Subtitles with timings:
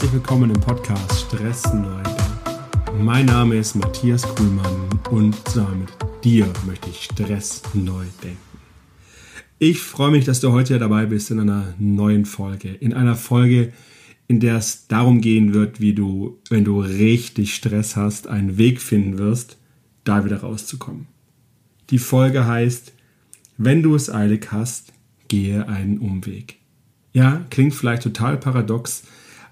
[0.00, 2.02] herzlich willkommen im Podcast Stress neu
[3.02, 8.38] Mein Name ist Matthias Kuhlmann und zusammen mit dir möchte ich Stress neu denken.
[9.58, 12.70] Ich freue mich, dass du heute dabei bist in einer neuen Folge.
[12.70, 13.74] In einer Folge,
[14.26, 18.80] in der es darum gehen wird, wie du, wenn du richtig Stress hast, einen Weg
[18.80, 19.58] finden wirst,
[20.04, 21.08] da wieder rauszukommen.
[21.90, 22.94] Die Folge heißt,
[23.58, 24.94] wenn du es eilig hast,
[25.28, 26.56] gehe einen Umweg.
[27.12, 29.02] Ja, klingt vielleicht total paradox,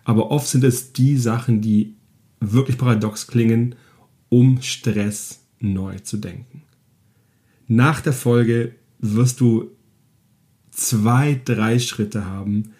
[0.09, 1.95] aber oft sind es die Sachen, die
[2.41, 3.75] wirklich paradox klingen,
[4.31, 6.63] um Stress neu zu denken.
[7.67, 9.71] Nach der Folge wirst du
[10.71, 12.71] zwei, drei Schritte haben,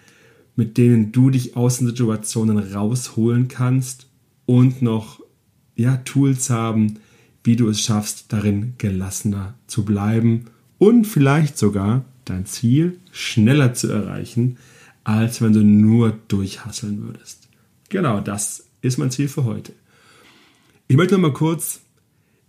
[0.55, 4.07] mit denen du dich aus den Situationen rausholen kannst
[4.47, 5.21] und noch
[5.75, 6.97] ja, Tools haben,
[7.43, 10.45] wie du es schaffst, darin gelassener zu bleiben
[10.79, 14.57] und vielleicht sogar dein Ziel schneller zu erreichen,
[15.09, 17.49] als wenn du nur durchhasseln würdest.
[17.89, 19.73] Genau, das ist mein Ziel für heute.
[20.87, 21.81] Ich möchte noch mal kurz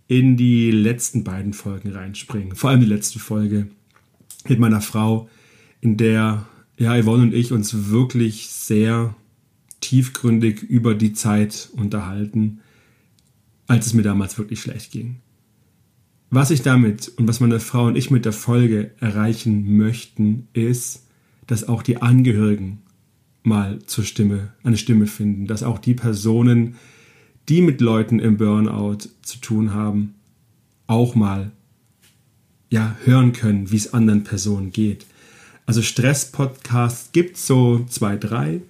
[0.07, 2.55] in die letzten beiden Folgen reinspringen.
[2.55, 3.67] Vor allem die letzte Folge
[4.47, 5.27] mit meiner Frau,
[5.79, 6.45] in der
[6.77, 9.15] ja, Yvonne und ich uns wirklich sehr
[9.79, 12.59] tiefgründig über die Zeit unterhalten,
[13.65, 15.15] als es mir damals wirklich schlecht ging.
[16.29, 21.07] Was ich damit und was meine Frau und ich mit der Folge erreichen möchten, ist,
[21.51, 22.81] dass auch die Angehörigen
[23.43, 26.75] mal zur Stimme, eine Stimme finden, dass auch die Personen,
[27.49, 30.15] die mit Leuten im Burnout zu tun haben,
[30.87, 31.51] auch mal
[32.69, 35.05] ja, hören können, wie es anderen Personen geht.
[35.65, 38.61] Also Stress-Podcasts gibt es so zwei, drei,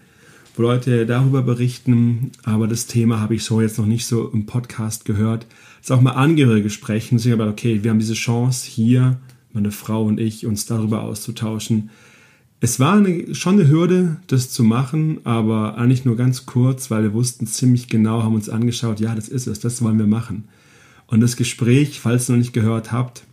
[0.55, 4.47] wo Leute darüber berichten, aber das Thema habe ich so jetzt noch nicht so im
[4.47, 5.45] Podcast gehört.
[5.81, 9.19] Ist auch mal Angehörige sprechen, sich aber okay, wir haben diese Chance hier,
[9.53, 11.91] meine Frau und ich, uns darüber auszutauschen,
[12.63, 17.01] es war eine, schon eine Hürde, das zu machen, aber eigentlich nur ganz kurz, weil
[17.01, 20.47] wir wussten ziemlich genau, haben uns angeschaut, ja, das ist es, das wollen wir machen.
[21.07, 23.23] Und das Gespräch, falls ihr noch nicht gehört habt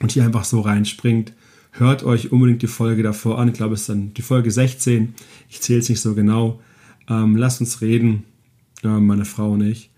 [0.00, 1.32] und hier einfach so reinspringt,
[1.70, 3.48] hört euch unbedingt die Folge davor an.
[3.48, 5.14] Ich glaube, es ist dann die Folge 16.
[5.48, 6.60] Ich zähle es nicht so genau.
[7.08, 8.24] Ähm, lasst uns reden,
[8.82, 9.90] äh, meine Frau und ich.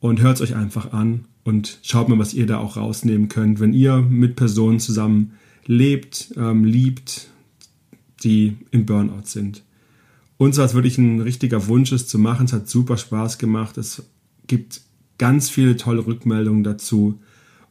[0.00, 3.60] Und hört es euch einfach an und schaut mal, was ihr da auch rausnehmen könnt.
[3.60, 5.32] Wenn ihr mit Personen zusammen
[5.66, 7.28] lebt, ähm, liebt,
[8.22, 9.62] die im Burnout sind.
[10.36, 12.46] Uns war es wirklich ein richtiger Wunsch, es zu machen.
[12.46, 13.76] Es hat super Spaß gemacht.
[13.76, 14.02] Es
[14.46, 14.80] gibt
[15.18, 17.20] ganz viele tolle Rückmeldungen dazu.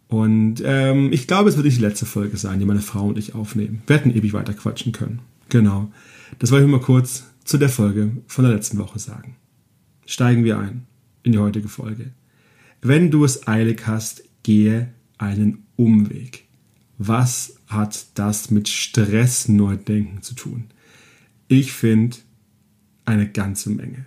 [0.08, 3.18] Und ähm, ich glaube, es wird nicht die letzte Folge sein, die meine Frau und
[3.18, 3.82] ich aufnehmen.
[3.88, 5.20] Wir hätten ewig weiter quatschen können.
[5.50, 5.92] Genau.
[6.38, 9.36] Das wollte ich mal kurz zu der Folge von der letzten Woche sagen.
[10.06, 10.86] Steigen wir ein
[11.24, 12.12] in die heutige Folge.
[12.82, 16.49] Wenn du es eilig hast, gehe einen Umweg.
[17.00, 20.66] Was hat das mit Stress Neudenken zu tun?
[21.48, 22.18] Ich finde
[23.06, 24.06] eine ganze Menge.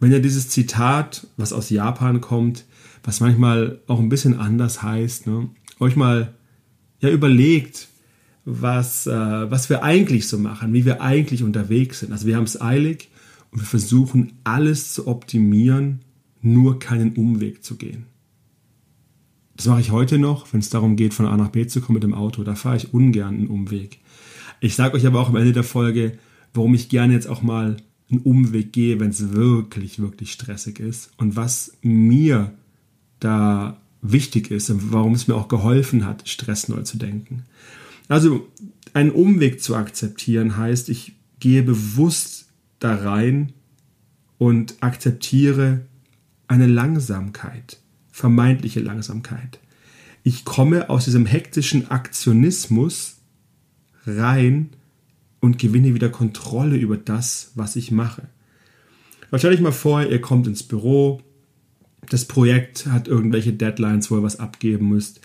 [0.00, 2.64] Wenn ihr dieses Zitat, was aus Japan kommt,
[3.04, 6.34] was manchmal auch ein bisschen anders heißt, ne, euch mal
[7.00, 7.86] ja überlegt,
[8.44, 12.10] was, äh, was wir eigentlich so machen, wie wir eigentlich unterwegs sind.
[12.10, 13.10] Also wir haben es eilig
[13.52, 16.00] und wir versuchen alles zu optimieren,
[16.42, 18.06] nur keinen Umweg zu gehen.
[19.58, 21.94] Das mache ich heute noch, wenn es darum geht, von A nach B zu kommen
[21.94, 22.44] mit dem Auto.
[22.44, 23.98] Da fahre ich ungern einen Umweg.
[24.60, 26.16] Ich sage euch aber auch am Ende der Folge,
[26.54, 27.76] warum ich gerne jetzt auch mal
[28.08, 32.52] einen Umweg gehe, wenn es wirklich, wirklich stressig ist und was mir
[33.18, 37.42] da wichtig ist und warum es mir auch geholfen hat, Stress neu zu denken.
[38.06, 38.46] Also
[38.94, 42.46] einen Umweg zu akzeptieren heißt, ich gehe bewusst
[42.78, 43.52] da rein
[44.38, 45.80] und akzeptiere
[46.46, 47.80] eine Langsamkeit
[48.18, 49.60] vermeintliche Langsamkeit.
[50.24, 53.18] Ich komme aus diesem hektischen Aktionismus
[54.06, 54.70] rein
[55.40, 58.28] und gewinne wieder Kontrolle über das, was ich mache.
[59.34, 61.22] Stell euch mal vor, ihr kommt ins Büro,
[62.08, 65.20] das Projekt hat irgendwelche Deadlines, wo ihr was abgeben müsst.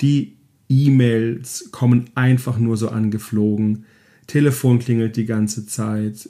[0.00, 0.36] Die
[0.68, 3.84] E-Mails kommen einfach nur so angeflogen.
[4.26, 6.28] Telefon klingelt die ganze Zeit.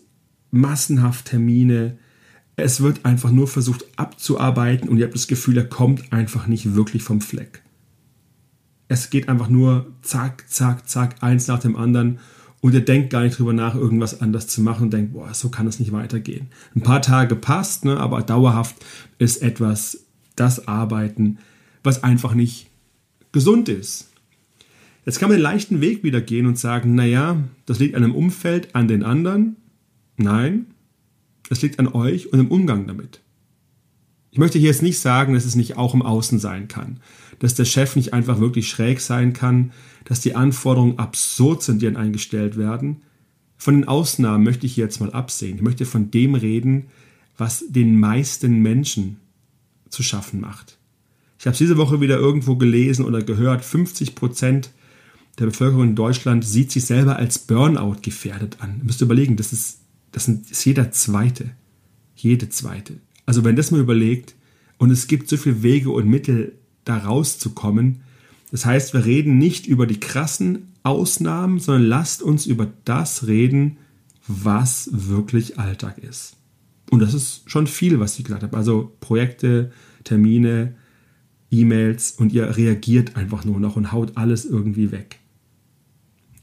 [0.51, 1.99] Massenhaft Termine.
[2.61, 6.75] Es wird einfach nur versucht abzuarbeiten und ihr habt das Gefühl, er kommt einfach nicht
[6.75, 7.63] wirklich vom Fleck.
[8.89, 12.19] Es geht einfach nur zack, zack, zack, eins nach dem anderen
[12.61, 15.51] und ihr denkt gar nicht drüber nach, irgendwas anders zu machen und denkt, boah, so
[15.51, 16.49] kann es nicht weitergehen.
[16.75, 18.75] Ein paar Tage passt, ne, aber dauerhaft
[19.19, 21.39] ist etwas das Arbeiten,
[21.85, 22.67] was einfach nicht
[23.31, 24.09] gesund ist.
[25.07, 28.17] Jetzt kann man den leichten Weg wieder gehen und sagen, naja, das liegt an dem
[28.17, 29.55] Umfeld, an den anderen.
[30.17, 30.67] Nein,
[31.51, 33.21] es liegt an euch und im Umgang damit.
[34.31, 37.01] Ich möchte hier jetzt nicht sagen, dass es nicht auch im Außen sein kann,
[37.39, 39.73] dass der Chef nicht einfach wirklich schräg sein kann,
[40.05, 43.03] dass die Anforderungen absurd sind, die an eingestellt werden.
[43.57, 45.57] Von den Ausnahmen möchte ich hier jetzt mal absehen.
[45.57, 46.87] Ich möchte von dem reden,
[47.37, 49.17] was den meisten Menschen
[49.89, 50.79] zu schaffen macht.
[51.39, 54.71] Ich habe diese Woche wieder irgendwo gelesen oder gehört, 50 Prozent
[55.39, 58.79] der Bevölkerung in Deutschland sieht sich selber als Burnout gefährdet an.
[58.79, 59.79] Ihr müsst überlegen, das ist,
[60.13, 61.51] das ist jeder Zweite.
[62.15, 62.95] Jede Zweite.
[63.27, 64.35] Also wenn das mal überlegt,
[64.79, 68.01] und es gibt so viele Wege und Mittel, da rauszukommen,
[68.51, 73.77] das heißt, wir reden nicht über die krassen Ausnahmen, sondern lasst uns über das reden,
[74.27, 76.37] was wirklich Alltag ist.
[76.91, 78.57] Und das ist schon viel, was ich gesagt habe.
[78.57, 79.73] Also Projekte,
[80.05, 80.75] Termine,
[81.51, 85.19] E-Mails und ihr reagiert einfach nur noch und haut alles irgendwie weg.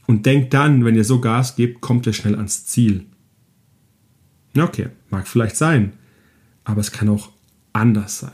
[0.06, 3.06] Und denkt dann, wenn ihr so Gas gebt, kommt ihr schnell ans Ziel.
[4.62, 5.92] Okay, mag vielleicht sein,
[6.64, 7.30] aber es kann auch
[7.72, 8.32] anders sein.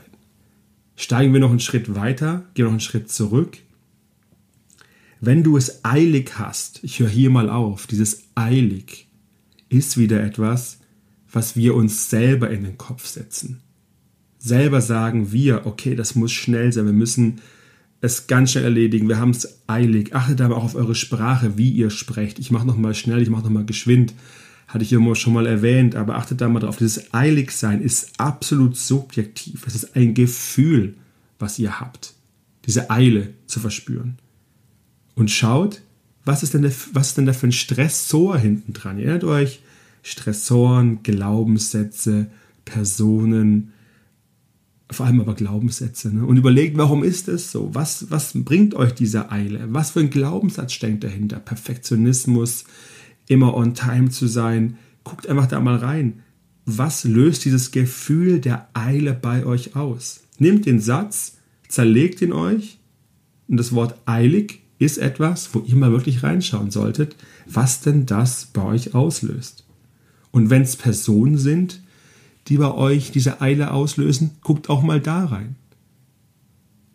[0.95, 3.57] Steigen wir noch einen Schritt weiter, gehen noch einen Schritt zurück.
[5.19, 9.07] Wenn du es eilig hast, ich höre hier mal auf, dieses eilig
[9.69, 10.79] ist wieder etwas,
[11.31, 13.61] was wir uns selber in den Kopf setzen.
[14.37, 17.39] Selber sagen wir, okay, das muss schnell sein, wir müssen
[18.01, 20.13] es ganz schnell erledigen, wir haben es eilig.
[20.13, 22.37] Achtet aber auch auf eure Sprache, wie ihr sprecht.
[22.37, 24.13] Ich mache nochmal schnell, ich mache nochmal geschwind.
[24.67, 26.77] Hatte ich immer schon mal erwähnt, aber achtet da mal drauf.
[26.77, 29.65] Dieses Eiligsein ist absolut subjektiv.
[29.67, 30.95] Es ist ein Gefühl,
[31.39, 32.13] was ihr habt.
[32.65, 34.17] Diese Eile zu verspüren.
[35.15, 35.81] Und schaut,
[36.25, 38.97] was ist denn, der, was ist denn da für ein Stressor hinten dran?
[38.97, 39.61] Ihr erinnert euch,
[40.01, 42.27] Stressoren, Glaubenssätze,
[42.65, 43.73] Personen,
[44.89, 46.13] vor allem aber Glaubenssätze.
[46.13, 46.25] Ne?
[46.25, 47.73] Und überlegt, warum ist es so?
[47.73, 49.65] Was, was bringt euch diese Eile?
[49.69, 51.39] Was für ein Glaubenssatz steckt dahinter?
[51.39, 52.65] Perfektionismus,
[53.27, 54.77] immer on time zu sein.
[55.03, 56.23] Guckt einfach da mal rein.
[56.65, 60.21] Was löst dieses Gefühl der Eile bei euch aus?
[60.39, 61.37] Nehmt den Satz,
[61.67, 62.79] zerlegt ihn euch
[63.47, 67.15] und das Wort eilig ist etwas, wo ihr mal wirklich reinschauen solltet,
[67.45, 69.65] was denn das bei euch auslöst.
[70.31, 71.81] Und wenn es Personen sind,
[72.47, 75.55] die bei euch diese Eile auslösen, guckt auch mal da rein.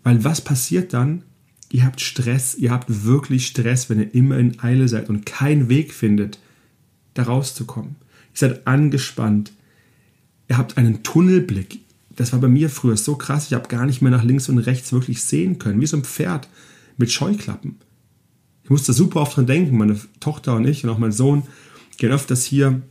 [0.02, 1.22] Weil was passiert dann?
[1.70, 5.68] Ihr habt Stress, ihr habt wirklich Stress, wenn ihr immer in Eile seid und keinen
[5.68, 6.38] Weg findet,
[7.14, 7.96] da rauszukommen.
[8.32, 9.52] Ihr seid angespannt.
[10.48, 11.80] Ihr habt einen Tunnelblick.
[12.16, 14.58] Das war bei mir früher so krass, ich habe gar nicht mehr nach links und
[14.58, 16.48] rechts wirklich sehen können, wie so ein Pferd
[16.96, 17.76] mit Scheuklappen.
[18.64, 21.44] Ich musste super oft dran denken, meine Tochter und ich und auch mein Sohn
[21.96, 22.82] gehen öfters hier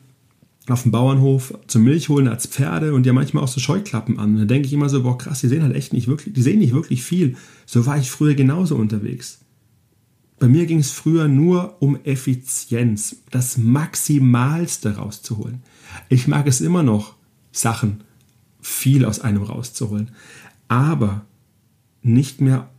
[0.69, 4.37] auf dem Bauernhof zum Milch holen als Pferde und ja manchmal auch so Scheuklappen an.
[4.37, 6.59] Da denke ich immer so, boah krass, die sehen halt echt nicht wirklich, die sehen
[6.59, 7.37] nicht wirklich viel.
[7.65, 9.39] So war ich früher genauso unterwegs.
[10.39, 15.63] Bei mir ging es früher nur um Effizienz, das Maximalste rauszuholen.
[16.09, 17.15] Ich mag es immer noch,
[17.51, 18.03] Sachen
[18.61, 20.11] viel aus einem rauszuholen,
[20.67, 21.25] aber
[22.03, 22.69] nicht mehr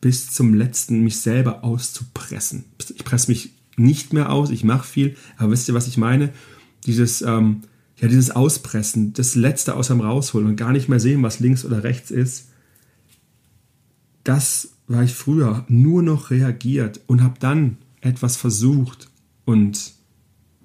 [0.00, 2.66] bis zum letzten mich selber auszupressen.
[2.94, 6.32] Ich presse mich nicht mehr aus, ich mache viel, aber wisst ihr, was ich meine?
[6.88, 7.60] Dieses, ähm,
[7.96, 11.64] ja, dieses Auspressen, das Letzte aus einem rausholen und gar nicht mehr sehen, was links
[11.64, 12.48] oder rechts ist,
[14.24, 19.08] das war ich früher nur noch reagiert und habe dann etwas versucht
[19.44, 19.92] und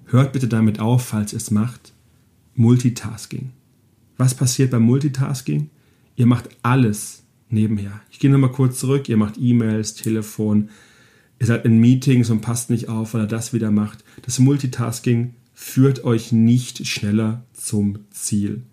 [0.06, 1.92] hört bitte damit auf, falls es macht.
[2.54, 3.50] Multitasking.
[4.16, 5.70] Was passiert beim Multitasking?
[6.16, 8.00] Ihr macht alles nebenher.
[8.10, 9.08] Ich gehe nochmal kurz zurück.
[9.08, 10.70] Ihr macht E-Mails, Telefon,
[11.40, 14.04] ihr seid in Meetings und passt nicht auf, weil er das wieder macht.
[14.22, 18.64] Das Multitasking führt euch nicht schneller zum Ziel.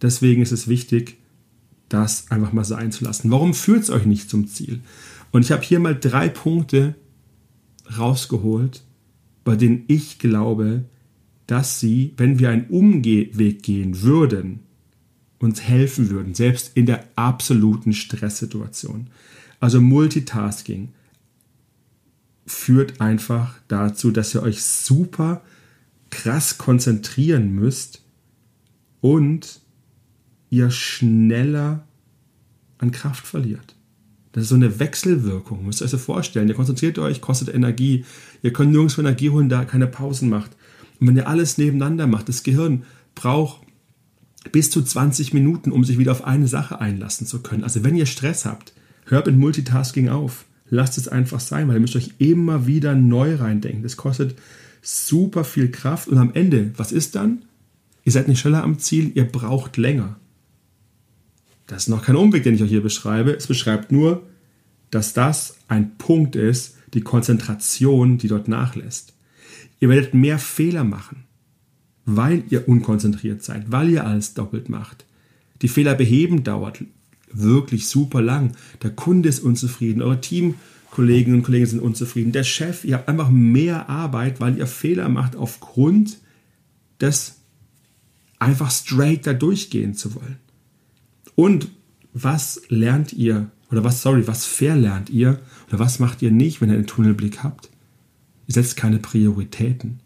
[0.00, 1.18] Deswegen ist es wichtig,
[1.88, 3.30] das einfach mal sein zu lassen.
[3.30, 4.80] Warum führt es euch nicht zum Ziel?
[5.30, 6.94] Und ich habe hier mal drei Punkte
[7.98, 8.82] rausgeholt,
[9.44, 10.84] bei denen ich glaube,
[11.46, 14.60] dass sie, wenn wir einen Umweg gehen würden,
[15.38, 19.08] uns helfen würden, selbst in der absoluten Stresssituation.
[19.60, 20.90] Also Multitasking,
[22.46, 25.42] führt einfach dazu, dass ihr euch super
[26.10, 28.02] krass konzentrieren müsst
[29.00, 29.60] und
[30.50, 31.86] ihr schneller
[32.78, 33.74] an Kraft verliert.
[34.32, 36.48] Das ist so eine Wechselwirkung, müsst ihr euch so vorstellen.
[36.48, 38.04] Ihr konzentriert euch, kostet Energie.
[38.42, 40.50] Ihr könnt nirgendwo Energie holen, da keine Pausen macht.
[41.00, 42.84] Und wenn ihr alles nebeneinander macht, das Gehirn
[43.14, 43.60] braucht
[44.50, 47.62] bis zu 20 Minuten, um sich wieder auf eine Sache einlassen zu können.
[47.62, 48.72] Also wenn ihr Stress habt,
[49.06, 53.34] hört mit Multitasking auf lasst es einfach sein, weil ihr müsst euch immer wieder neu
[53.34, 53.82] reindenken.
[53.82, 54.36] Das kostet
[54.80, 57.44] super viel Kraft und am Ende, was ist dann?
[58.04, 60.16] Ihr seid nicht schneller am Ziel, ihr braucht länger.
[61.66, 63.32] Das ist noch kein Umweg, den ich euch hier beschreibe.
[63.32, 64.22] Es beschreibt nur,
[64.90, 69.12] dass das ein Punkt ist, die Konzentration, die dort nachlässt.
[69.78, 71.24] Ihr werdet mehr Fehler machen,
[72.06, 75.04] weil ihr unkonzentriert seid, weil ihr alles doppelt macht.
[75.60, 76.82] Die Fehler beheben dauert
[77.32, 78.52] wirklich super lang.
[78.82, 83.30] Der Kunde ist unzufrieden, eure Teamkolleginnen und Kollegen sind unzufrieden, der Chef, ihr habt einfach
[83.30, 86.18] mehr Arbeit, weil ihr Fehler macht aufgrund
[87.00, 87.36] des
[88.38, 90.38] einfach straight da durchgehen zu wollen.
[91.34, 91.68] Und
[92.12, 96.68] was lernt ihr, oder was, sorry, was verlernt ihr, oder was macht ihr nicht, wenn
[96.68, 97.70] ihr einen Tunnelblick habt?
[98.46, 100.00] Ihr setzt keine Prioritäten.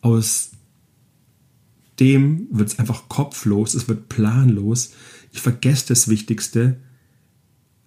[0.00, 0.52] Aus
[2.00, 4.92] dem wird es einfach kopflos, es wird planlos.
[5.32, 6.76] Ihr vergesst das Wichtigste,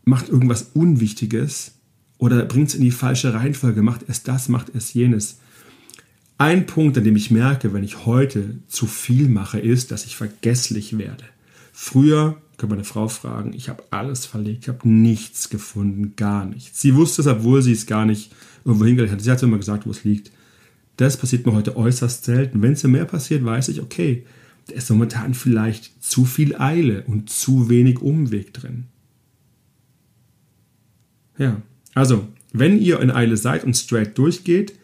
[0.03, 1.73] macht irgendwas Unwichtiges
[2.17, 5.39] oder bringt es in die falsche Reihenfolge, macht es das, macht es jenes.
[6.37, 10.17] Ein Punkt, an dem ich merke, wenn ich heute zu viel mache, ist, dass ich
[10.17, 11.23] vergesslich werde.
[11.71, 16.81] Früher, kann meine Frau fragen, ich habe alles verlegt, ich habe nichts gefunden, gar nichts.
[16.81, 18.31] Sie wusste es, obwohl sie es gar nicht
[18.63, 19.21] irgendwo hingelegt hat.
[19.21, 20.31] Sie hat immer gesagt, wo es liegt.
[20.97, 22.61] Das passiert mir heute äußerst selten.
[22.61, 24.25] Wenn es mir mehr passiert, weiß ich, okay,
[24.67, 28.85] da ist momentan vielleicht zu viel Eile und zu wenig Umweg drin.
[31.37, 31.61] Ja,
[31.93, 34.77] also, wenn ihr in Eile seid und straight durchgeht,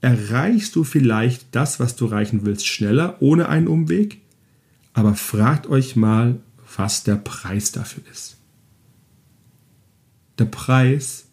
[0.00, 4.20] erreichst du vielleicht das, was du erreichen willst, schneller, ohne einen Umweg.
[4.92, 6.40] Aber fragt euch mal,
[6.76, 8.36] was der Preis dafür ist.
[10.38, 11.26] Der Preis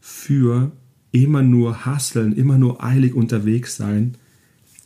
[0.00, 0.72] für
[1.12, 4.16] immer nur hasseln, immer nur eilig unterwegs sein,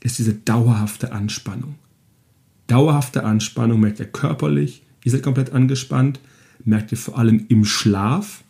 [0.01, 1.75] ist diese dauerhafte Anspannung.
[2.67, 6.21] Dauerhafte Anspannung merkt ihr körperlich, ihr seid komplett angespannt,
[6.65, 8.43] merkt ihr vor allem im Schlaf.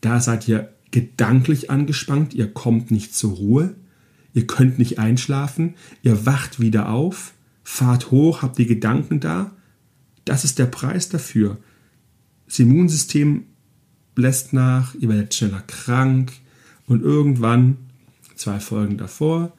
[0.00, 3.74] Da seid ihr gedanklich angespannt, ihr kommt nicht zur Ruhe,
[4.34, 7.32] ihr könnt nicht einschlafen, ihr wacht wieder auf,
[7.64, 9.52] fahrt hoch, habt die Gedanken da.
[10.24, 11.58] Das ist der Preis dafür.
[12.46, 13.44] Das Immunsystem
[14.14, 16.32] lässt nach, ihr werdet schneller krank,
[16.86, 17.78] und irgendwann,
[18.36, 19.52] zwei Folgen davor,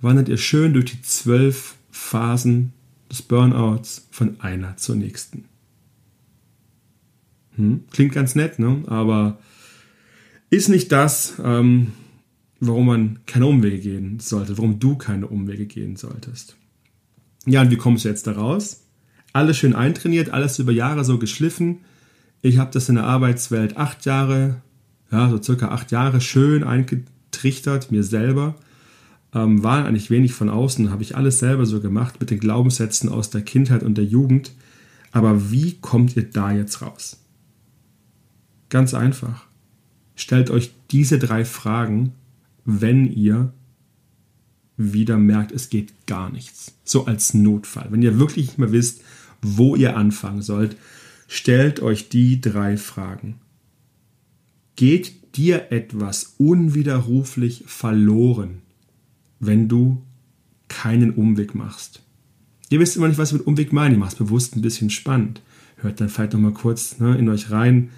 [0.00, 2.72] wandert ihr schön durch die zwölf Phasen
[3.12, 5.44] des Burnouts von einer zur nächsten.
[7.56, 7.84] Hm?
[7.90, 8.82] Klingt ganz nett, ne?
[8.86, 9.38] aber
[10.50, 11.92] ist nicht das, ähm,
[12.58, 16.56] warum man keine Umwege gehen sollte, warum du keine Umwege gehen solltest.
[17.46, 18.84] Ja, und wie kommst du jetzt da raus?
[19.32, 21.80] Alles schön eintrainiert, alles über Jahre so geschliffen.
[22.40, 24.62] Ich habe das in der Arbeitswelt acht Jahre
[25.10, 28.54] ja, so circa acht Jahre schön eingetrichtert, mir selber.
[29.34, 33.08] Ähm, war eigentlich wenig von außen, habe ich alles selber so gemacht mit den Glaubenssätzen
[33.08, 34.52] aus der Kindheit und der Jugend.
[35.10, 37.20] Aber wie kommt ihr da jetzt raus?
[38.68, 39.46] Ganz einfach.
[40.14, 42.12] Stellt euch diese drei Fragen,
[42.64, 43.52] wenn ihr
[44.76, 46.74] wieder merkt, es geht gar nichts.
[46.84, 47.88] So als Notfall.
[47.90, 49.02] Wenn ihr wirklich nicht mehr wisst,
[49.40, 50.76] wo ihr anfangen sollt,
[51.28, 53.36] stellt euch die drei Fragen
[54.76, 58.62] geht dir etwas unwiderruflich verloren,
[59.42, 60.02] wenn du
[60.68, 62.00] keinen Umweg machst.
[62.70, 63.96] Ihr wisst immer nicht, was ich mit Umweg meine.
[63.96, 65.42] Ihr macht es bewusst ein bisschen spannend.
[65.76, 67.90] Hört dann vielleicht nochmal kurz ne, in euch rein.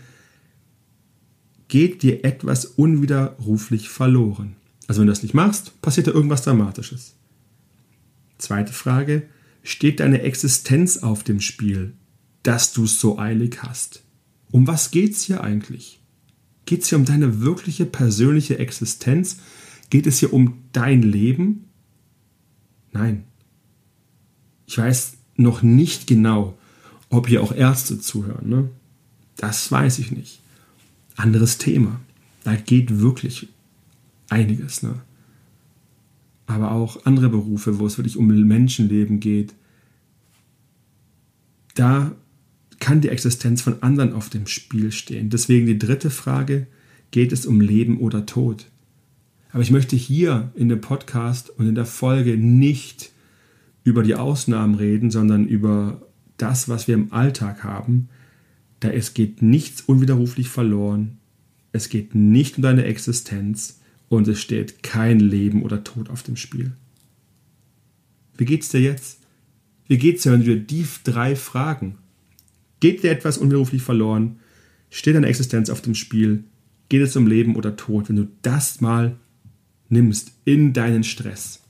[1.69, 4.57] Geht dir etwas unwiderruflich verloren?
[4.87, 7.15] Also wenn du das nicht machst, passiert da irgendwas Dramatisches.
[8.39, 9.29] Zweite Frage.
[9.63, 11.93] Steht deine Existenz auf dem Spiel,
[12.43, 14.03] dass du es so eilig hast?
[14.51, 16.01] Um was geht's hier eigentlich?
[16.67, 19.39] Geht es hier um deine wirkliche persönliche Existenz?
[19.91, 21.64] Geht es hier um dein Leben?
[22.93, 23.25] Nein.
[24.67, 26.57] Ich weiß noch nicht genau,
[27.11, 28.49] ob hier auch Ärzte zuhören.
[28.49, 28.71] Ne?
[29.37, 30.41] Das weiß ich nicht.
[31.17, 32.00] Anderes Thema.
[32.45, 33.49] Da geht wirklich
[34.29, 34.83] einiges.
[34.83, 35.00] Ne?
[36.47, 39.55] Aber auch andere Berufe, wo es wirklich um Menschenleben geht.
[41.75, 42.14] Da
[42.81, 45.31] kann die Existenz von anderen auf dem Spiel stehen.
[45.31, 46.67] Deswegen die dritte Frage,
[47.11, 48.67] geht es um Leben oder Tod?
[49.55, 53.13] Aber ich möchte hier in dem Podcast und in der Folge nicht
[53.85, 56.03] über die Ausnahmen reden, sondern über
[56.37, 58.09] das, was wir im Alltag haben.
[58.81, 61.19] Da es geht nichts unwiderruflich verloren,
[61.71, 66.37] es geht nicht um deine Existenz und es steht kein Leben oder Tod auf dem
[66.37, 66.73] Spiel.
[68.37, 69.21] Wie geht's dir jetzt?
[69.87, 71.99] Wie geht's dir, wenn du dir die drei Fragen
[72.81, 74.41] Geht dir etwas unberuflich verloren?
[74.91, 76.45] Steht deine Existenz auf dem Spiel?
[76.91, 79.17] Geht es um Leben oder Tod, wenn du das mal
[79.88, 81.61] nimmst in deinen Stress?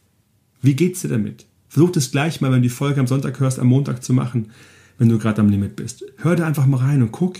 [0.62, 1.46] Wie geht's dir damit?
[1.68, 4.50] Versuch das gleich mal, wenn du die Folge am Sonntag hörst, am Montag zu machen,
[4.98, 6.04] wenn du gerade am Limit bist.
[6.18, 7.36] Hör da einfach mal rein und guck,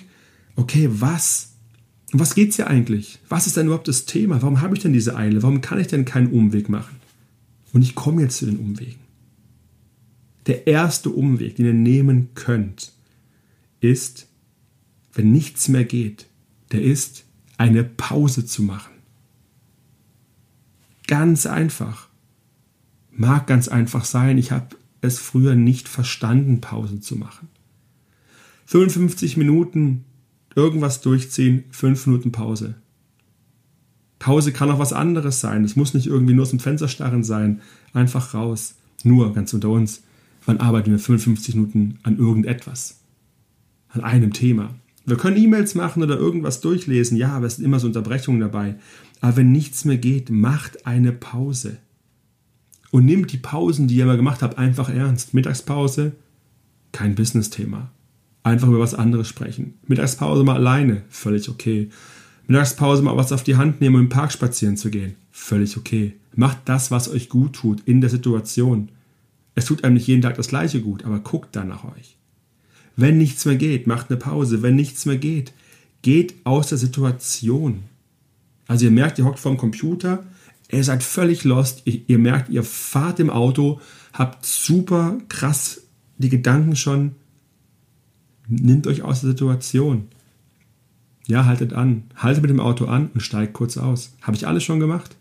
[0.57, 1.53] okay, was?
[2.13, 3.21] Um was geht's hier eigentlich?
[3.29, 4.43] Was ist denn überhaupt das Thema?
[4.43, 5.43] Warum habe ich denn diese Eile?
[5.43, 6.97] Warum kann ich denn keinen Umweg machen?
[7.73, 9.01] Und ich komme jetzt zu den Umwegen.
[10.47, 12.93] Der erste Umweg, den ihr nehmen könnt,
[13.81, 14.29] ist,
[15.13, 16.27] wenn nichts mehr geht,
[16.73, 17.25] der ist,
[17.57, 18.94] eine Pause zu machen.
[21.07, 22.09] Ganz einfach.
[23.11, 27.49] Mag ganz einfach sein, ich habe es früher nicht verstanden, Pause zu machen.
[28.67, 30.05] 55 Minuten
[30.55, 32.77] irgendwas durchziehen, 5 Minuten Pause.
[34.19, 35.65] Pause kann auch was anderes sein.
[35.65, 37.61] Es muss nicht irgendwie nur zum Fenster starren sein.
[37.93, 38.77] Einfach raus.
[39.03, 40.03] Nur, ganz unter uns,
[40.47, 43.01] Wann arbeiten wir 55 Minuten an irgendetwas?
[43.89, 44.75] An einem Thema.
[45.07, 48.77] Wir können E-Mails machen oder irgendwas durchlesen, ja, aber es sind immer so Unterbrechungen dabei.
[49.21, 51.77] Aber wenn nichts mehr geht, macht eine Pause.
[52.91, 55.35] Und nimmt die Pausen, die ihr immer gemacht habt, einfach ernst.
[55.35, 56.13] Mittagspause,
[56.93, 57.91] kein Business-Thema.
[58.45, 59.75] Einfach über was anderes sprechen.
[59.87, 61.91] Mittagspause mal alleine, völlig okay.
[62.47, 66.15] Mittagspause mal was auf die Hand nehmen, um im Park spazieren zu gehen, völlig okay.
[66.35, 68.91] Macht das, was euch gut tut in der Situation.
[69.55, 72.17] Es tut einem nicht jeden Tag das gleiche gut, aber guckt dann nach euch.
[72.97, 74.63] Wenn nichts mehr geht, macht eine Pause.
[74.63, 75.53] Wenn nichts mehr geht,
[76.03, 77.85] geht aus der Situation.
[78.67, 80.25] Also ihr merkt, ihr hockt vorm Computer,
[80.71, 83.81] ihr seid völlig lost, ihr, ihr merkt, ihr fahrt im Auto,
[84.13, 85.83] habt super krass
[86.19, 87.13] die Gedanken schon,
[88.49, 90.09] nimmt euch aus der Situation.
[91.27, 94.15] Ja, haltet an, haltet mit dem Auto an und steigt kurz aus.
[94.23, 95.17] Habe ich alles schon gemacht?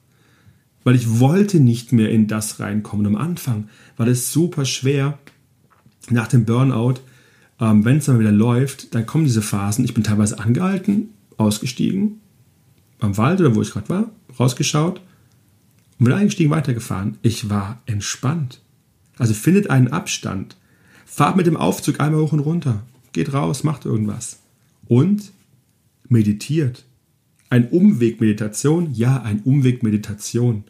[0.84, 3.08] Weil ich wollte nicht mehr in das reinkommen.
[3.08, 5.18] Am Anfang war das super schwer
[6.10, 6.96] nach dem Burnout
[7.60, 9.86] ähm, wenn es dann wieder läuft, dann kommen diese Phasen.
[9.86, 12.20] Ich bin teilweise angehalten, ausgestiegen,
[13.00, 15.02] am Wald oder wo ich gerade war, rausgeschaut
[16.00, 17.18] und wieder eingestiegen, weitergefahren.
[17.22, 18.62] Ich war entspannt.
[19.18, 20.58] Also findet einen Abstand.
[21.06, 22.84] Fahrt mit dem Aufzug einmal hoch und runter.
[23.12, 24.40] Geht raus, macht irgendwas.
[24.88, 25.32] Und
[26.10, 26.86] meditiert.
[27.50, 28.94] Ein Umweg Meditation?
[28.94, 30.64] Ja, ein Umweg Meditation.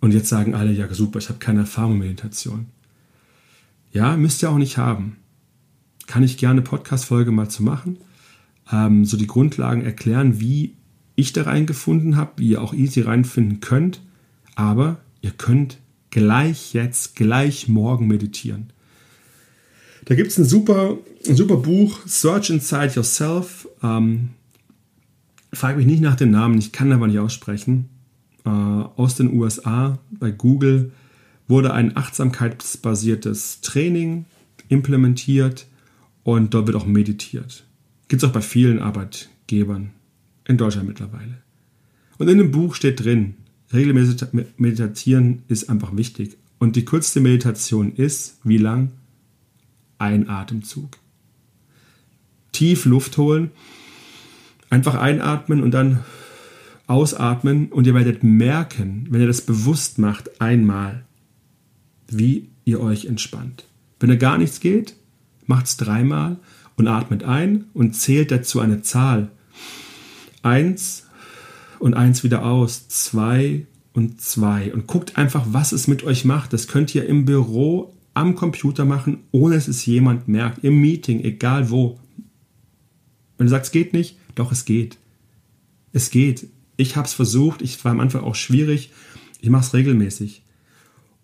[0.00, 2.66] Und jetzt sagen alle, ja super, ich habe keine Erfahrung mit Meditation.
[3.92, 5.16] Ja, müsst ihr auch nicht haben.
[6.06, 7.98] Kann ich gerne Podcast-Folge mal zu machen.
[8.70, 10.74] Ähm, so die Grundlagen erklären, wie
[11.14, 14.00] ich da reingefunden habe, wie ihr auch easy reinfinden könnt.
[14.54, 15.78] Aber ihr könnt
[16.10, 18.72] gleich jetzt, gleich morgen meditieren.
[20.04, 23.68] Da gibt es ein super, ein super Buch, Search Inside Yourself.
[23.82, 24.30] Ähm,
[25.52, 27.88] frag mich nicht nach dem Namen, ich kann aber nicht aussprechen.
[28.44, 30.92] Äh, aus den USA bei Google
[31.48, 34.26] wurde ein achtsamkeitsbasiertes Training
[34.68, 35.66] implementiert
[36.22, 37.64] und dort wird auch meditiert.
[38.08, 39.90] Gibt es auch bei vielen Arbeitgebern
[40.46, 41.38] in Deutschland mittlerweile.
[42.18, 43.34] Und in dem Buch steht drin,
[43.72, 46.36] regelmäßig meditieren ist einfach wichtig.
[46.58, 48.90] Und die kürzeste Meditation ist, wie lang?
[49.98, 50.98] Ein Atemzug.
[52.52, 53.50] Tief Luft holen,
[54.70, 56.00] einfach einatmen und dann
[56.86, 61.04] ausatmen und ihr werdet merken, wenn ihr das bewusst macht, einmal,
[62.08, 63.66] wie ihr euch entspannt.
[64.00, 64.94] Wenn da gar nichts geht,
[65.46, 66.36] macht es dreimal
[66.76, 69.30] und atmet ein und zählt dazu eine Zahl.
[70.42, 71.06] Eins
[71.78, 76.52] und eins wieder aus, zwei und zwei und guckt einfach, was es mit euch macht.
[76.52, 81.20] Das könnt ihr im Büro am Computer machen, ohne dass es jemand merkt, im Meeting,
[81.20, 81.98] egal wo.
[83.36, 84.98] Wenn du sagst, es geht nicht, doch es geht.
[85.92, 86.48] Es geht.
[86.76, 88.92] Ich habe es versucht, ich war am Anfang auch schwierig.
[89.40, 90.42] Ich mache es regelmäßig.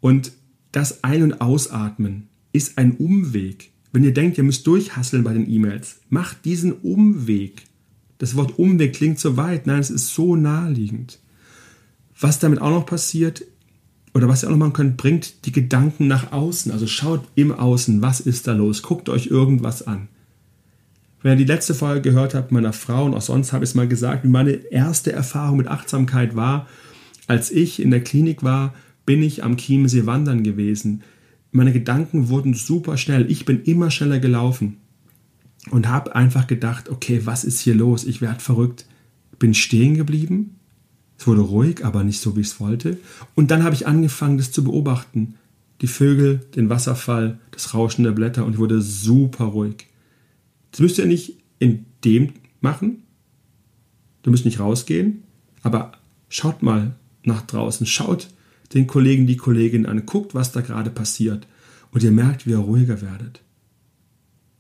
[0.01, 0.33] Und
[0.75, 3.71] das Ein- und Ausatmen ist ein Umweg.
[3.93, 7.63] Wenn ihr denkt, ihr müsst durchhasseln bei den E-Mails, macht diesen Umweg.
[8.19, 11.21] Das Wort Umweg klingt so weit, nein, es ist so naheliegend.
[12.19, 13.45] Was damit auch noch passiert,
[14.15, 16.73] oder was ihr auch noch machen könnt, bringt die Gedanken nach außen.
[16.73, 18.83] Also schaut im Außen, was ist da los?
[18.83, 20.09] Guckt euch irgendwas an.
[21.23, 23.75] Wenn ihr die letzte Folge gehört habt meiner Frau und auch sonst habe ich es
[23.75, 26.69] mal gesagt, wie meine erste Erfahrung mit Achtsamkeit war,
[27.27, 28.75] als ich in der Klinik war,
[29.07, 31.03] bin ich am Chiemsee wandern gewesen.
[31.53, 33.31] Meine Gedanken wurden super schnell.
[33.31, 34.79] Ich bin immer schneller gelaufen
[35.71, 38.05] und habe einfach gedacht, okay, was ist hier los?
[38.05, 38.87] Ich werde verrückt.
[39.39, 40.57] Bin stehen geblieben.
[41.19, 42.99] Es wurde ruhig, aber nicht so, wie ich es wollte.
[43.35, 45.35] Und dann habe ich angefangen, das zu beobachten.
[45.81, 49.87] Die Vögel, den Wasserfall, das Rauschen der Blätter und ich wurde super ruhig.
[50.71, 53.03] Das müsst ihr nicht in dem machen.
[54.23, 55.23] Du müsst nicht rausgehen,
[55.63, 55.93] aber
[56.29, 57.87] schaut mal nach draußen.
[57.87, 58.29] Schaut
[58.73, 61.47] den Kollegen, die Kollegin an, guckt, was da gerade passiert
[61.91, 63.43] und ihr merkt, wie ihr ruhiger werdet.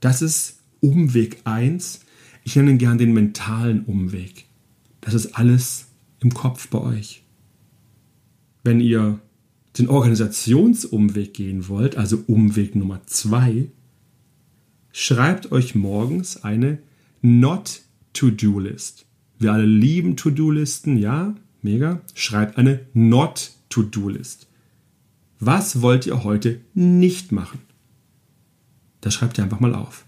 [0.00, 2.00] Das ist Umweg 1.
[2.44, 4.46] Ich nenne ihn gern den mentalen Umweg.
[5.00, 5.86] Das ist alles
[6.20, 7.24] im Kopf bei euch.
[8.62, 9.18] Wenn ihr
[9.78, 13.68] den Organisationsumweg gehen wollt, also Umweg Nummer 2,
[14.92, 16.78] schreibt euch morgens eine
[17.22, 19.06] Not-To-Do-List.
[19.38, 22.00] Wir alle lieben To-Do-Listen, ja, mega.
[22.14, 24.46] Schreibt eine Not To-Do-List.
[25.40, 27.58] Was wollt ihr heute nicht machen?
[29.00, 30.04] Das schreibt ihr einfach mal auf.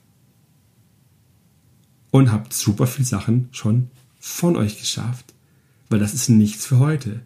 [2.12, 5.34] Und habt super viele Sachen schon von euch geschafft.
[5.88, 7.22] Weil das ist nichts für heute.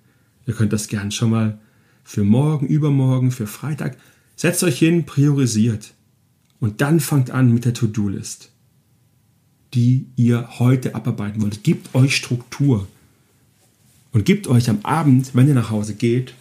[0.47, 1.59] Ihr könnt das gern schon mal
[2.05, 3.99] für morgen, übermorgen, für Freitag.
[4.35, 5.93] Setzt euch hin, priorisiert.
[6.59, 8.51] Und dann fangt an mit der To-Do-List,
[9.75, 11.65] die ihr heute abarbeiten wollt.
[11.65, 12.89] Gebt euch Struktur
[14.13, 16.35] und gebt euch am Abend, wenn ihr nach Hause geht,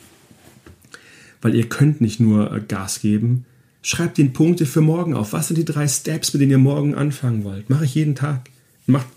[1.41, 3.45] weil ihr könnt nicht nur äh, Gas geben.
[3.81, 5.33] Schreibt den Punkte für morgen auf.
[5.33, 7.69] Was sind die drei Steps, mit denen ihr morgen anfangen wollt?
[7.69, 8.49] Mache ich jeden Tag.
[8.87, 9.07] Macht,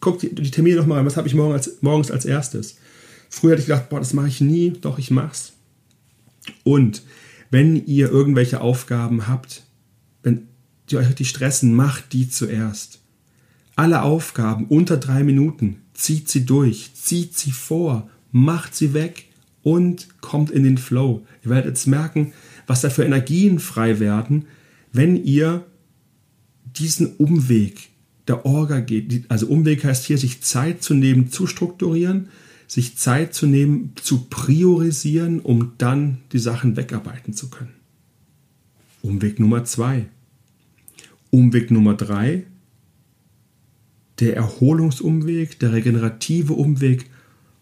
[0.00, 1.06] guckt die, die Termine nochmal an.
[1.06, 2.76] Was habe ich morgen als, morgens als erstes?
[3.30, 4.72] Früher hätte ich gedacht, boah, das mache ich nie.
[4.80, 5.52] Doch, ich mach's.
[6.64, 7.02] Und
[7.50, 9.62] wenn ihr irgendwelche Aufgaben habt,
[10.22, 10.48] wenn
[10.90, 13.00] die euch die stressen, macht die zuerst.
[13.76, 19.26] Alle Aufgaben unter drei Minuten, zieht sie durch, zieht sie vor, macht sie weg
[19.62, 21.26] und kommt in den Flow.
[21.44, 22.32] Ihr werdet jetzt merken,
[22.66, 24.46] was da für Energien frei werden,
[24.92, 25.66] wenn ihr
[26.64, 27.90] diesen Umweg
[28.28, 29.30] der Orga geht.
[29.30, 32.28] Also Umweg heißt hier, sich Zeit zu nehmen, zu strukturieren,
[32.66, 37.74] sich Zeit zu nehmen, zu priorisieren, um dann die Sachen wegarbeiten zu können.
[39.02, 40.06] Umweg Nummer zwei.
[41.30, 42.46] Umweg Nummer drei,
[44.20, 47.10] der Erholungsumweg, der regenerative Umweg,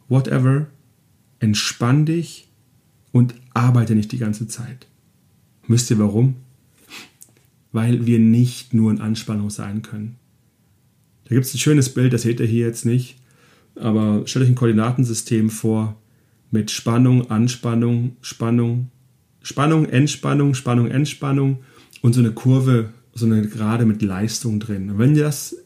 [0.09, 0.67] whatever,
[1.39, 2.49] entspann dich
[3.13, 4.87] und arbeite nicht die ganze Zeit.
[5.67, 6.37] Müsst ihr warum?
[7.73, 10.17] Weil wir nicht nur in Anspannung sein können.
[11.25, 13.19] Da gibt es ein schönes Bild, das seht ihr hier jetzt nicht,
[13.77, 15.97] aber stellt euch ein Koordinatensystem vor
[16.51, 18.91] mit Spannung, Anspannung, Spannung,
[19.43, 21.59] Spannung, Entspannung, Spannung, Entspannung
[22.01, 24.93] und so eine Kurve, so eine Gerade mit Leistung drin.
[24.97, 25.57] Wenn das,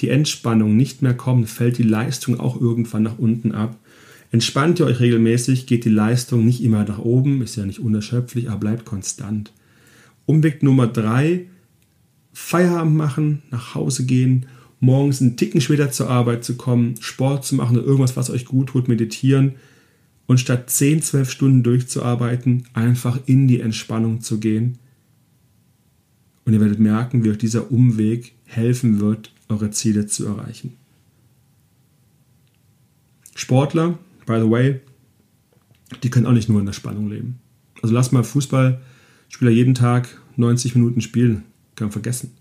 [0.00, 3.76] die Entspannung nicht mehr kommt, fällt die Leistung auch irgendwann nach unten ab.
[4.32, 8.50] Entspannt ihr euch regelmäßig, geht die Leistung nicht immer nach oben, ist ja nicht unerschöpflich,
[8.50, 9.52] aber bleibt konstant.
[10.26, 11.46] Umweg Nummer drei,
[12.32, 14.46] Feierabend machen, nach Hause gehen,
[14.80, 18.44] morgens einen Ticken später zur Arbeit zu kommen, Sport zu machen oder irgendwas, was euch
[18.44, 19.52] gut tut, meditieren
[20.26, 24.78] und statt 10, 12 Stunden durchzuarbeiten, einfach in die Entspannung zu gehen.
[26.44, 30.76] Und ihr werdet merken, wie euch dieser Umweg helfen wird, eure Ziele zu erreichen.
[33.34, 34.80] Sportler by the way,
[36.02, 37.38] die können auch nicht nur in der Spannung leben.
[37.82, 41.44] Also lass mal Fußballspieler jeden Tag 90 Minuten spielen,
[41.76, 42.32] kann man vergessen.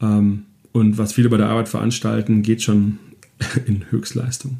[0.00, 2.98] Ähm, und was viele bei der Arbeit veranstalten, geht schon
[3.66, 4.58] in Höchstleistung.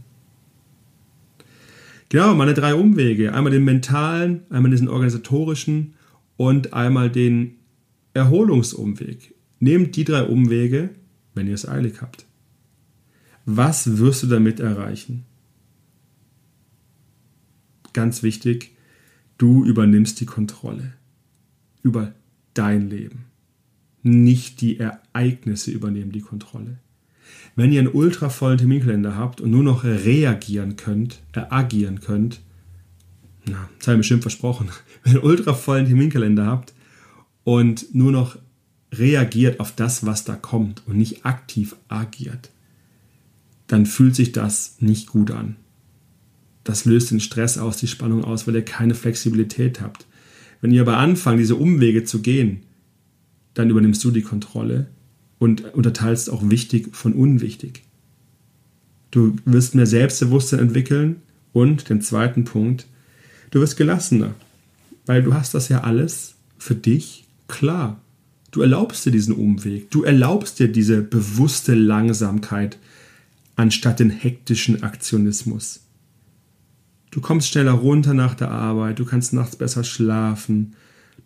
[2.08, 3.34] Genau, meine drei Umwege.
[3.34, 5.94] Einmal den mentalen, einmal diesen organisatorischen
[6.36, 7.56] und einmal den
[8.20, 9.34] Erholungsumweg.
[9.58, 10.90] Nehmt die drei Umwege,
[11.34, 12.26] wenn ihr es eilig habt.
[13.44, 15.24] Was wirst du damit erreichen?
[17.92, 18.72] ganz wichtig,
[19.38, 20.94] du übernimmst die Kontrolle
[21.82, 22.12] über
[22.54, 23.26] dein Leben.
[24.02, 26.78] Nicht die Ereignisse übernehmen die Kontrolle.
[27.54, 32.40] Wenn ihr einen ultra vollen Terminkalender habt und nur noch reagieren könnt, äh, agieren könnt,
[33.46, 34.68] na, das habe ich bestimmt versprochen,
[35.02, 36.74] wenn ihr einen ultra vollen Terminkalender habt
[37.44, 38.38] und nur noch
[38.92, 42.50] reagiert auf das, was da kommt und nicht aktiv agiert,
[43.66, 45.56] dann fühlt sich das nicht gut an
[46.64, 50.06] das löst den Stress aus, die Spannung aus, weil ihr keine Flexibilität habt.
[50.60, 52.60] Wenn ihr aber anfangt, diese Umwege zu gehen,
[53.54, 54.86] dann übernimmst du die Kontrolle
[55.38, 57.82] und unterteilst auch wichtig von unwichtig.
[59.10, 61.16] Du wirst mehr Selbstbewusstsein entwickeln
[61.52, 62.86] und den zweiten Punkt,
[63.50, 64.34] du wirst gelassener,
[65.06, 68.00] weil du hast das ja alles für dich klar.
[68.50, 72.78] Du erlaubst dir diesen Umweg, du erlaubst dir diese bewusste Langsamkeit
[73.54, 75.80] anstatt den hektischen Aktionismus.
[77.10, 80.74] Du kommst schneller runter nach der Arbeit, du kannst nachts besser schlafen,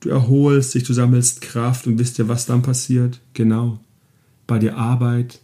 [0.01, 3.21] du erholst dich, du sammelst Kraft und wisst ihr, was dann passiert?
[3.33, 3.81] Genau.
[4.47, 5.41] Bei der Arbeit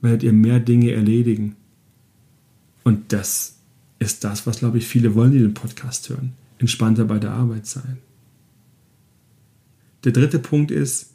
[0.00, 1.56] werdet ihr mehr Dinge erledigen.
[2.84, 3.56] Und das
[3.98, 6.32] ist das, was, glaube ich, viele wollen, die den Podcast hören.
[6.58, 7.98] Entspannter bei der Arbeit sein.
[10.08, 11.12] Der dritte Punkt ist,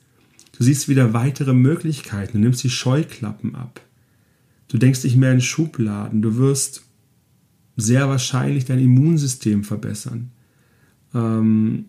[0.55, 3.81] du siehst wieder weitere Möglichkeiten, du nimmst die Scheuklappen ab.
[4.67, 6.83] Du denkst nicht mehr in Schubladen, du wirst
[7.75, 10.29] sehr wahrscheinlich dein Immunsystem verbessern.
[11.15, 11.85] Ähm,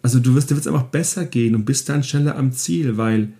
[0.00, 2.96] also du wirst, dir wird es einfach besser gehen und bist dann schneller am Ziel,
[2.96, 3.34] weil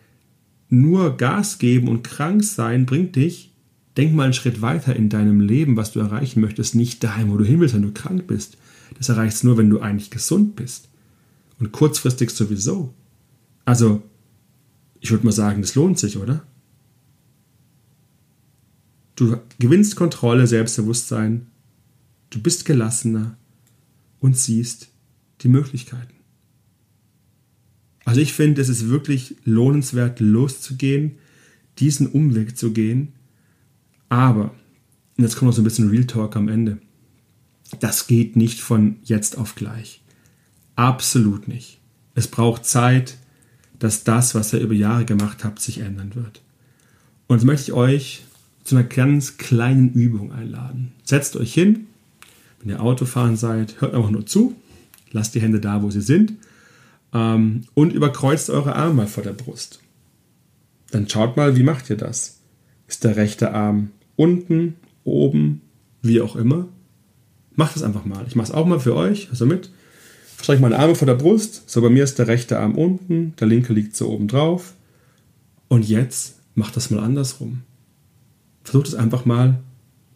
[0.68, 3.54] nur Gas geben und krank sein bringt dich,
[3.96, 7.38] denk mal einen Schritt weiter in deinem Leben, was du erreichen möchtest, nicht daheim, wo
[7.38, 8.58] du hin willst, wenn du krank bist.
[8.98, 10.88] Das erreichst du nur, wenn du eigentlich gesund bist.
[11.58, 12.94] Und kurzfristig sowieso.
[13.64, 14.02] Also,
[15.00, 16.46] ich würde mal sagen, das lohnt sich, oder?
[19.16, 21.48] Du gewinnst Kontrolle, Selbstbewusstsein
[22.30, 23.36] Du bist gelassener
[24.20, 24.88] und siehst
[25.40, 26.14] die Möglichkeiten.
[28.04, 31.12] Also ich finde, es ist wirklich lohnenswert, loszugehen,
[31.78, 33.12] diesen Umweg zu gehen.
[34.08, 34.54] Aber,
[35.16, 36.78] und jetzt kommt noch so ein bisschen Real Talk am Ende,
[37.80, 40.02] das geht nicht von jetzt auf gleich.
[40.78, 41.80] Absolut nicht.
[42.14, 43.16] Es braucht Zeit,
[43.80, 46.40] dass das, was ihr über Jahre gemacht habt, sich ändern wird.
[47.26, 48.22] Und jetzt möchte ich euch
[48.62, 50.92] zu einer ganz kleinen Übung einladen.
[51.02, 51.88] Setzt euch hin,
[52.60, 54.54] wenn ihr Autofahren seid, hört einfach nur zu.
[55.10, 56.34] lasst die Hände da, wo sie sind
[57.12, 59.80] ähm, und überkreuzt eure Arme mal vor der Brust.
[60.92, 62.38] Dann schaut mal, wie macht ihr das?
[62.86, 65.60] Ist der rechte Arm unten, oben,
[66.02, 66.68] wie auch immer?
[67.56, 68.24] Macht das einfach mal.
[68.28, 69.28] Ich mache es auch mal für euch.
[69.30, 69.72] Also mit.
[70.40, 71.68] Strecke meine Arme vor der Brust.
[71.68, 74.74] So, bei mir ist der rechte Arm unten, der linke liegt so oben drauf.
[75.68, 77.62] Und jetzt macht das mal andersrum.
[78.64, 79.60] Versucht es einfach mal,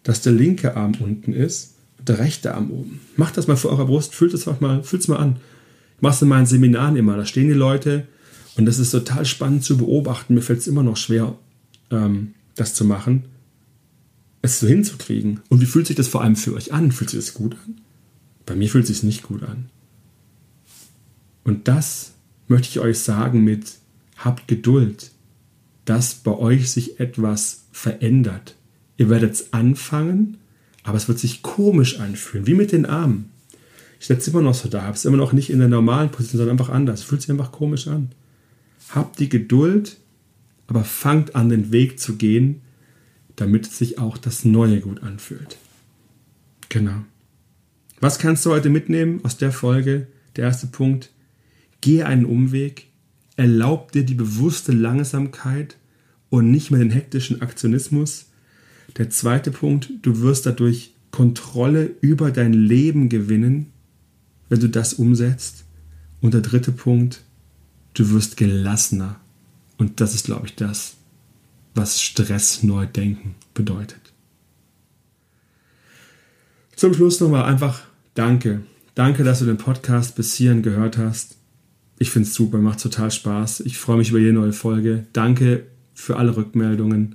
[0.02, 3.00] dass der linke Arm unten ist und der rechte Arm oben.
[3.16, 5.36] Macht das mal vor eurer Brust, fühlt es mal, fühlt es mal an.
[5.96, 7.16] Ich mache es in meinen Seminaren immer.
[7.16, 8.06] Da stehen die Leute
[8.56, 10.34] und das ist total spannend zu beobachten.
[10.34, 11.34] Mir fällt es immer noch schwer,
[11.90, 13.24] ähm, das zu machen,
[14.42, 15.40] es so hinzukriegen.
[15.48, 16.92] Und wie fühlt sich das vor allem für euch an?
[16.92, 17.80] Fühlt sich das gut an?
[18.44, 19.68] Bei mir fühlt es sich nicht gut an.
[21.44, 22.12] Und das
[22.48, 23.78] möchte ich euch sagen mit
[24.16, 25.10] habt Geduld,
[25.84, 28.56] dass bei euch sich etwas verändert.
[28.96, 30.38] Ihr werdet es anfangen,
[30.84, 33.30] aber es wird sich komisch anfühlen, wie mit den Armen.
[33.98, 36.38] Ich sitze immer noch so da, habe es immer noch nicht in der normalen Position,
[36.38, 37.02] sondern einfach anders.
[37.02, 38.10] Fühlt sich einfach komisch an.
[38.90, 39.96] Habt die Geduld,
[40.66, 42.62] aber fangt an, den Weg zu gehen,
[43.36, 45.56] damit sich auch das Neue gut anfühlt.
[46.68, 47.04] Genau.
[48.00, 50.08] Was kannst du heute mitnehmen aus der Folge?
[50.34, 51.11] Der erste Punkt.
[51.82, 52.86] Gehe einen Umweg,
[53.36, 55.76] erlaub dir die bewusste Langsamkeit
[56.30, 58.30] und nicht mehr den hektischen Aktionismus.
[58.96, 63.70] Der zweite Punkt, du wirst dadurch Kontrolle über dein Leben gewinnen,
[64.48, 65.64] wenn du das umsetzt.
[66.22, 67.22] Und der dritte Punkt,
[67.92, 69.20] du wirst gelassener.
[69.76, 70.94] Und das ist, glaube ich, das,
[71.74, 74.00] was Stress neu denken bedeutet.
[76.76, 77.82] Zum Schluss nochmal einfach
[78.14, 78.62] Danke.
[78.94, 81.36] Danke, dass du den Podcast bis hierhin gehört hast.
[82.02, 83.60] Ich finde es super, macht total Spaß.
[83.60, 85.06] Ich freue mich über jede neue Folge.
[85.12, 87.14] Danke für alle Rückmeldungen.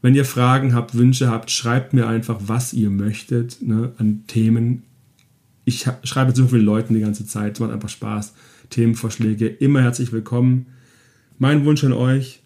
[0.00, 4.84] Wenn ihr Fragen habt, Wünsche habt, schreibt mir einfach, was ihr möchtet ne, an Themen.
[5.64, 8.32] Ich schreibe so vielen Leuten die ganze Zeit, es macht einfach Spaß.
[8.70, 10.66] Themenvorschläge, immer herzlich willkommen.
[11.38, 12.38] Mein Wunsch an euch,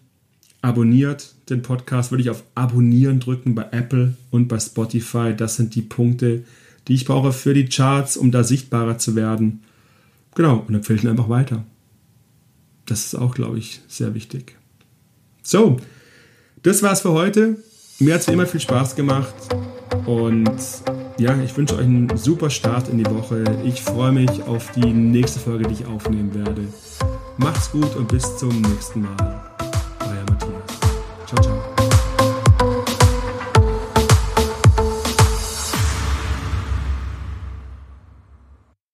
[0.63, 5.35] abonniert den Podcast, würde ich auf Abonnieren drücken bei Apple und bei Spotify.
[5.37, 6.43] Das sind die Punkte,
[6.87, 9.61] die ich brauche für die Charts, um da sichtbarer zu werden.
[10.33, 11.63] Genau, und empfehle ihn einfach weiter.
[12.85, 14.57] Das ist auch, glaube ich, sehr wichtig.
[15.41, 15.77] So,
[16.63, 17.57] das war's für heute.
[17.99, 19.33] Mir hat es wie immer viel Spaß gemacht.
[20.05, 20.49] Und
[21.17, 23.43] ja, ich wünsche euch einen super Start in die Woche.
[23.63, 26.67] Ich freue mich auf die nächste Folge, die ich aufnehmen werde.
[27.37, 29.42] Macht's gut und bis zum nächsten Mal.